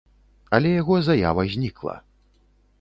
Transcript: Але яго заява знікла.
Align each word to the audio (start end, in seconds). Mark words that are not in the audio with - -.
Але 0.57 0.71
яго 0.81 0.95
заява 1.09 1.47
знікла. 1.53 1.95